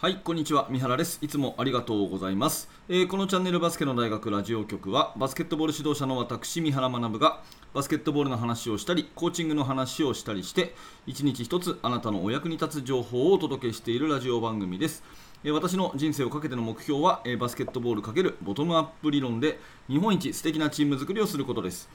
[0.00, 0.68] はい、こんにちは。
[0.70, 1.18] 三原です。
[1.22, 2.68] いつもありがとうございます。
[2.88, 7.42] えー、このチャンネルバスケの大学ラジオ局は、バスケットボール指導者の私、三原学が、
[7.74, 10.72] バスケットボールの話をしたり、コーチングの話をしたりして、
[11.08, 15.02] 一日一つあなたのお役に立つ情報をお届けしているラジオ番組です。
[15.42, 19.58] えー、私の人生をかけての目標は、えー、バスケットボール×ボトムアップ理論で、
[19.88, 21.88] 日本一素敵なチーム作りをすることです。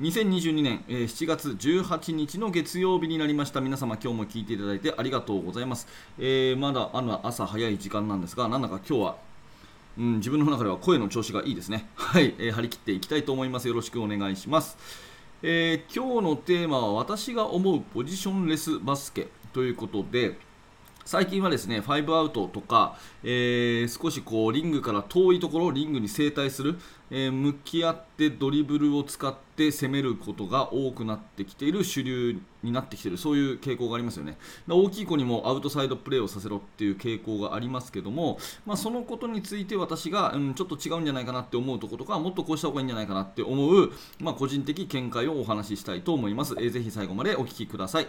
[0.00, 3.60] 2022年、えー、7月18日の月曜日になりました。
[3.60, 5.86] 皆様今日も聞いていただいてありがとうございます、
[6.18, 9.16] えー、まだあの朝早い時間なんですがなんだか今日は、
[9.96, 11.88] うん、自分の中では声の調子がいいですね。
[11.94, 13.68] はい、えー、張り切っていきたいと思います。
[13.68, 14.76] よろしくお願いします、
[15.42, 20.36] え今日のテーマは私が思うポジションレスバスケということで
[21.04, 26.78] 最近はですね5アウトとか、えー、少しこうリングから遠いところリングに正対する、
[27.10, 34.38] えー、向き合ってドリブルを使って攻めることが多くなってきている主流になってきているそういう傾向がありますよね。
[34.66, 48.08] 大きい子にもアウトサイドプレーをさせろっていう傾向がありますけども、まあ、そのことについて私が、うん、ちょっと違うんじゃないかなって思うところとかもっとこうした方がいいんじゃないかなって思う、まあ、個人的見解をお話ししたいと思います、えー、ぜひ最後までお聞きください。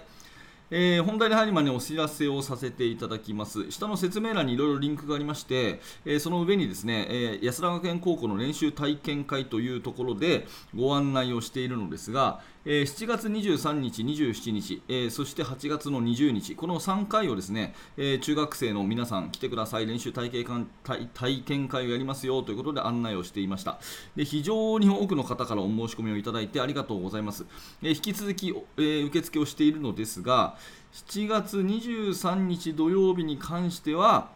[0.72, 3.70] えー、本題に入る前にお知らせをさせていただきます。
[3.72, 23.78] 下の説明欄にいろいろリンクがありまして、えー、その上にですね、えー、安田学園高校の練習体験会というところでご案内をしているのですが、えー、7月23日、27日、えー、そして8月の20日、この3回をですね、えー、中学生の皆さん来てください、練習体験体体験会をやりますよということで案内をしていました
[24.16, 24.26] で。
[24.26, 27.46] 非常に多くの方からお申し込みをいただいてありがとうございます。
[27.84, 30.55] え引き続き、え受付をしているのですが、
[30.94, 34.30] 7月23日土曜日に関しては、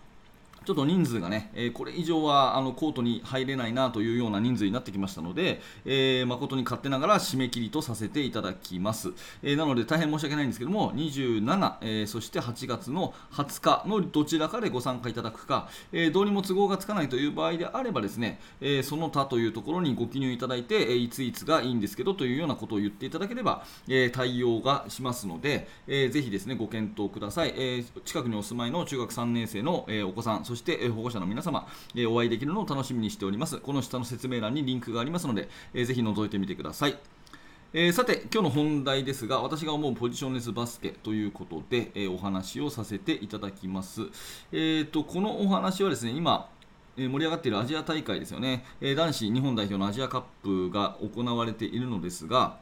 [0.65, 9.13] ちょっと人数がね、えー、これ以上はあのコートに入れないなというような人数になってきましたので、えー、誠に勝手ながら締め切りとさせていただきます。
[9.41, 27.53] えー、なので大変申し訳ないんですけども、27、えー、そして8月の20日のどちらかでご参加いただくか、えどうにも都合がつかないという場合であればですね、えその他というところにご記入いただいて、えいついつがいいんですけどというようなことを言っていただければ、え対応がしますので、えー、ぜひですね、ご検討ください。
[27.55, 33.59] え近くにお住まいの中学3年生の、えお子さん、そして、え保護者の皆様、えお会いできるのを楽しみにしております。
[33.59, 36.97] この下の説明欄にリンクがありますので、えー、ぜひ覗いてみてください。
[37.71, 44.01] えー、さて、今日の本題ですが、私が思うポジションレスバスケということで、えー、お話をさせていただきます。
[44.51, 46.49] えーと、このお話はですね、今、
[46.97, 52.57] え盛り上がっているアジア大会ですよね、え男子日本代表のアジアカップが行われているのですが、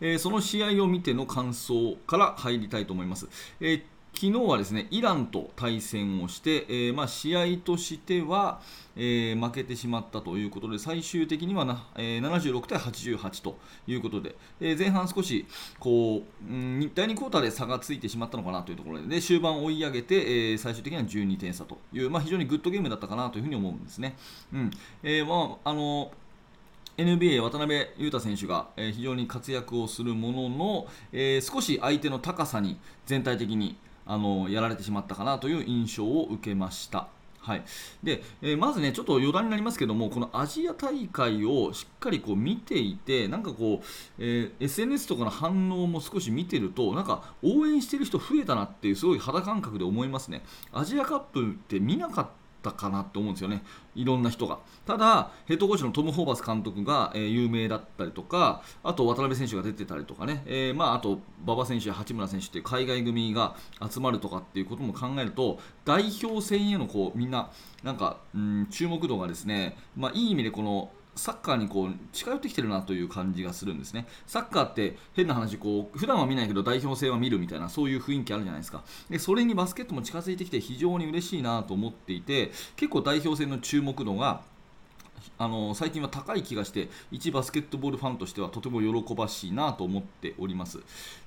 [0.00, 3.28] えその試合を見ての感想から入りたいと思います。
[3.60, 3.84] え
[4.14, 8.60] 昨日はですねイランと対戦をして、えー、まあ、試合としては、
[8.96, 13.56] えー、負けてしまったということで最終的にはな、えー、76対88と
[13.86, 15.46] いうことで、え前半少し
[15.78, 24.16] こう、うん、第2クォーターで差がついてしまったのかなというところでで終盤追い上げて、え最終的には12点差という、まあ、非常にグッドゲームだったかなというふに思うんですね。
[24.52, 24.70] うん
[25.02, 26.12] えまああの
[26.98, 37.08] NBA 渡辺裕太選手が、非常に活躍をするものの、え少し相手の高さに全体的にあのやられてしまったかなという印象を受けました。
[37.40, 37.62] はい
[38.02, 43.86] でえー、まずね、ちょっと余談になりますけども、このアジア大会をしっかりこう見ていて、なんかこう、
[44.18, 50.42] えー、SNS とかの反応も少し見てると、なんか応援してる人増えたなっていう、すごい肌感覚で思いますね。
[50.70, 53.62] アジアカップって見なかったったかなと思うんですよね、
[53.94, 54.58] いろんな人が。
[54.86, 63.56] ただ、ヘッドコーチのトム・ホーバス監督が、えー、有名だったりとか、あと渡辺選手が出てたりとかね、えー、まあ、あと馬場選手や八村選手っていう海外組が
[63.90, 67.50] 集まるとかっていうことも考えると、代表戦へのこうみんな、
[67.82, 74.06] なんか、うん、注目度がですね、まあ、いい意味でこのサッカーにこう近寄ってきてるなという感じがするんですね。
[74.26, 78.84] サッカーって変な話こう普段は見ないけど代表戦は見るみたいなそういう雰囲気あるじゃないですか。
[79.08, 84.42] でそれにバスケットも近づいてきて非常に嬉しいなと思っていて結構代表戦の注注目度が
[85.38, 90.78] あの最近は高い気がして一バスケットボールファンとしてはとても喜ばしいなと思っております。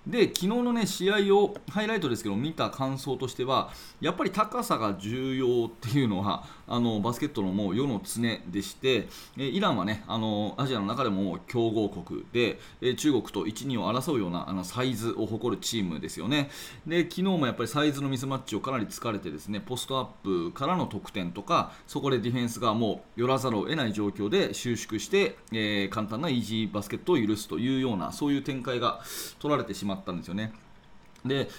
[0.06, 3.72] で昨日の、ね、試合をハイライトですけど見た感想としては
[4.02, 9.08] やっぱり高さが重要っていうのはあのバスケットのもう世の常でして
[9.38, 12.60] イランは、ね、あのアジアの中でも強豪国で
[12.96, 16.50] 中国と1、2を争うようなあのサイズを誇るチームですよね。
[16.86, 29.02] で昨日もやっぱりサイズのミスマッチをかなり疲れてですねポストアップからの得点とかそこでディフェンスがもう寄らざるを得ないない状況で収縮して、えー、簡単なイージーバスケットを許すというようなそういう展開が
[29.40, 30.52] 取られてしままったんですよね。
[31.26, 31.50] で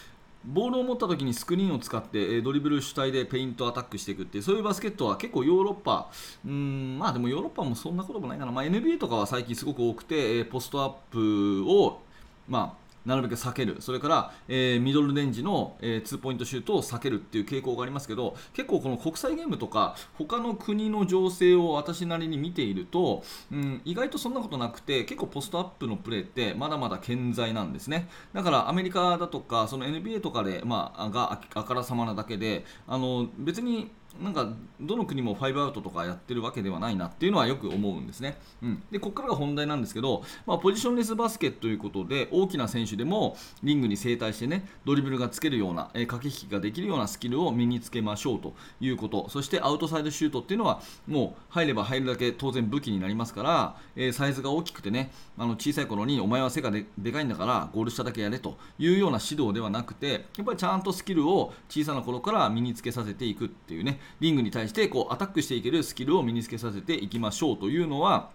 [0.45, 6.11] ボールを持った時にスクリーンを使ってドリブル主体でペイントアタックしていくっていうそういうバスケットは結構ヨーロッパ
[6.45, 12.03] うんまあでもヨーロッパもそんなこともないかな、まあ、NBA とかは最近すごく多くてポストアップを
[12.47, 23.23] まあなるべく避ける、それから、えー、ミドルレンジの、えー、ツーポイントシュートを避けるっていう傾向がありますけど、結構この国際ゲームとか、他の国の情勢を私なりに見ていると、
[23.53, 28.09] うん、意外とそんなことなくて、結構ポストアップのプレーってまだまだ健在なんですね。
[28.33, 33.91] だからアメリカだとか、その NBA とかで、まあ、があからさまなだけで、あの別に
[34.23, 34.49] なんか
[34.81, 38.39] どの国も5アウトとかやってるわけではないなっていうのはよく思うんですね。
[38.63, 68.31] うん、でここからが本題なんですけど、まあ、ポジションレスバスケということで大きな選手でもリングに正対してねドリブルがつけるような、え、駆け引きができるようなスキルを身につけましょうということそしてアウトサイドシュートっていうのはもう入れば入るだけ当然武器になりますから、えー、サイズが大きくてねあの小さい頃にお前は背がででかいんだからゴール下だけやれというような指導ではなくてやっぱりちゃんとスキルを小さな頃から身につけさせていくっていうねリングに対してこうアタックしていけるスキルを身につけさせていきましょうというのは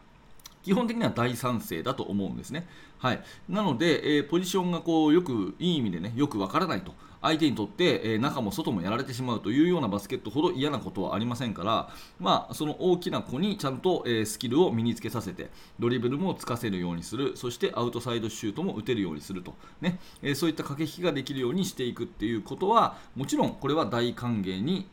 [0.63, 2.67] 基本的には大賛成だと思うんですね。
[2.97, 6.93] はい、なので、えー、ポジションがこうよくいい意味でねよくわからないと。
[7.21, 15.49] 相手にとって、えー、中も外もやられてしまうというようなバスケットほど嫌なことはありませんから、まあ、その大きな子にちゃんと、えー、スキルを身につけさせて
[15.79, 17.35] ドリブルもつかせるようにする。
[17.35, 19.99] そしてアウトサイドシュートも打てるようにすると、ね。
[20.21, 24.87] えそういった駆け引きができるようにしていくっていうことはもちろんこれは大歓迎に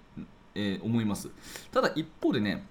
[0.56, 1.30] えー、思います。
[1.70, 2.66] ただ一方でね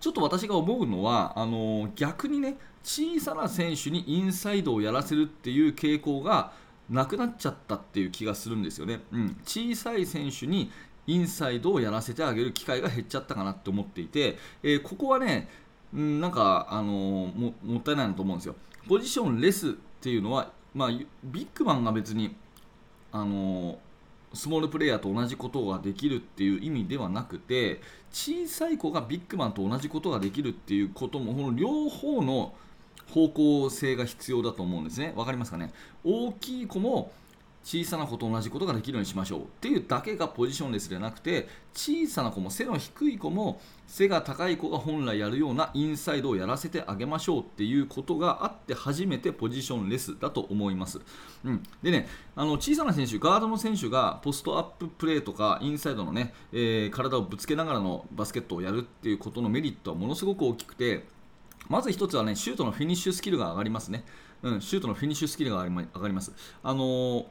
[0.00, 6.52] ちょっと私が思うのはあのー、逆にね小さな選手にインサイドをやらせるっていう傾向が
[6.90, 10.70] なくなっちゃったっていう気がするんですよね、うん、小さい選手に
[11.06, 15.48] インサイドをやらせてあげる機会が減っちゃったかなって思っていて、えー、ここはね、
[15.92, 18.56] うん、なんか、あのー、ももったいないなと思うんですよ。
[18.88, 20.88] ポジションレスっていうのは、まあ、
[21.24, 22.34] ビッグマンが別に、
[23.12, 23.78] あの
[24.34, 27.80] スモールプレイヤーと同じことができるっていう意味ではなくて
[28.12, 32.54] 小さい子がビッグマンと同じことができるっていうこともこの両方の
[33.12, 35.12] 方向性が必要だと思うんですね。
[35.14, 35.72] わかりますかね？
[36.04, 37.12] 大きい子も
[37.64, 51.00] 小さな子と同じことができるようにしましょうっていうだけがポジションレスではなくて小さな子も背の低い子も背が高い子が本来やるようなインサイドをやらせてあげましょうっていうことがあって初めてポジションレスだと思います。
[51.42, 52.06] うん、でね
[52.36, 61.04] あの小さな選手、ガードの選手がポストアッププレーとかインサイドのね、えー、体をぶつけながらのバスケットをやるっていうことのメリットはものすごく大きくて
[61.68, 64.04] まず1つはねシュートのフィニッシュスキルが上がりますね。
[64.42, 66.32] うん、シュートのフィニッシュスキルが上がります。
[66.62, 67.24] あのー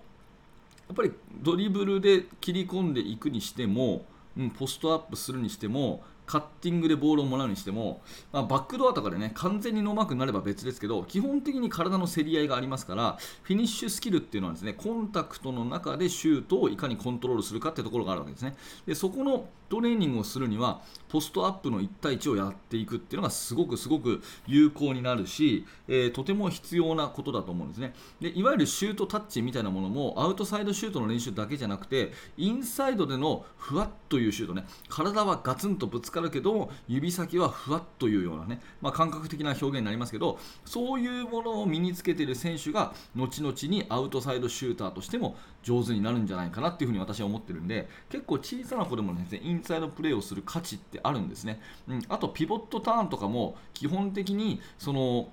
[0.87, 4.05] やっぱりドリブルで切り込んでいくにしても、
[4.37, 18.55] うん、ポストアップするにしてもカッティングでボールをもらうにしても、まあ、バックドアとかでね完全にノーマークになれば別ですけど基本的に体の競り合いがありますからフィニッシュスキルっていうのはですねコンタクトの中でシュートをいかにコントロールするかっていうところがあるわけですね。
[18.85, 27.93] でそこのトレーニングをするにはポストアップの1対1をやっていくっていうのがすごくすごく有効になるし、えー、とても必要なことだと思うんですね。
[28.21, 55.29] でいわゆるシュートタッチみたいなものもアウトサイドシュートの練習だけじゃなくてインサイドでのふわっというシュートね体はガツンとぶつかるけども指先はふわっというようなね、まあ、感覚的な表現になりますけどそういうものを身につけている選手が後々にアウトサイドシューターとしても上手になるんじゃないかなっていうふに私は思ってるんで結構小さな子でもねインサイドプレーをする価値ってあるんですね、うん、あとピボットターンとかも基本的にその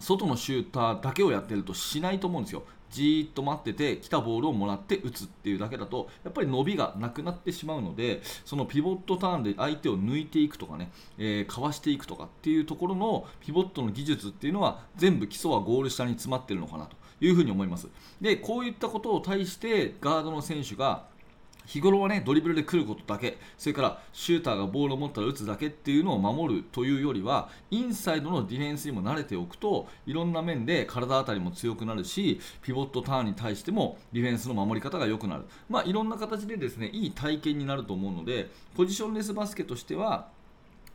[0.00, 2.62] 外のシューターだけをやってるとしないと思うんですよ。
[2.90, 17.88] じーっと待ってて来たボールをもらって打つっていうだけだとやっぱり伸びがなくなってしまうのでそのピボットターンで相手を抜いていくとかね、えー、かわしていくとかっていうところのピボットの技術っていうのは全部基礎はゴール下に詰まってるのかなというふうに思います。
[18.20, 21.06] でこういったことを対してガードの選手が
[21.68, 40.28] 日頃はねドリブルで来ることだけそれからシューターがボールを持ったら打つだけっていうのを守るというよりはインサイドのディフェンスにも慣れておくといろんな面で体当たりも強くなるしピボットターンに対してもディフェンスの守り方が良くなる、まあ、いろんな形でですねいい体験になると思うのでポジションレスバスケとしては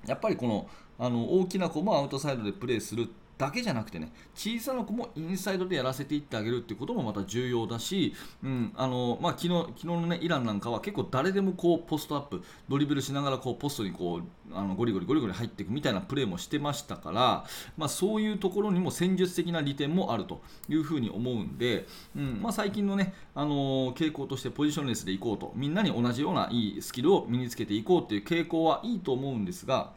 [0.08, 0.68] やっぱりこの
[1.00, 8.13] あの大きな子もアウトサイドでプレーするだけじゃなくてね小さな子もインサイドでやらせていってあげるっていうこともまた重要だし、
[8.44, 14.24] うんあのまあ、昨日昨日の、ね、イランなんかは結構誰でもこうポストアップドリブルしながらこうポストにこう
[14.54, 17.46] あのゴリゴリゴリゴリ入っていくみたいなプレーもしてましたから、
[17.78, 29.92] まあ、そういうところにも戦術的な利点もあるというふうに思うんで、うんまあ、最近の、ね、あの傾向としてポジションレスでいこうとみんなに同じようないいスキルを身につけていこうという傾向はいいと思うんですが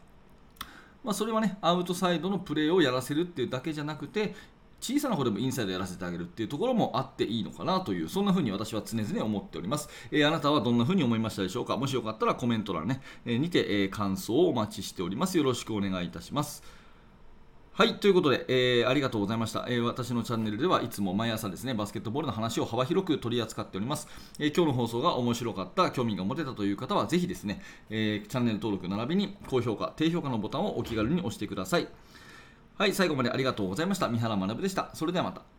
[1.07, 4.35] まあ、それはねアウトサイドのプレーをやらせるっていうだけじゃなくて
[4.79, 11.77] 小さな方でもインサイドやらせてあげるっていうところもあっていいのかなというそんな風に私は常々思っております、えー、あなたはどんな風に思いましたでしょうか？
[11.77, 15.37] もしよかったらコメント欄ね、えー、にて、えー、感想をお待ちしております。
[15.37, 16.61] よろしくお願いいたします。
[17.77, 24.07] はいということで、えーありがとうございました、えー私のチャンネルではいつも毎朝ですねバスケットボールの話を幅広く取り扱っております、
[24.39, 31.87] えー今日の放送が面白かった興味が持てたという方はぜひですね、えーチャンネル登録並びに高評価低評価のボタンをお気軽に押してください。
[32.79, 34.07] はい最後までありがとうございました。
[34.09, 34.89] 三原学でした。
[34.95, 35.56] それではまた。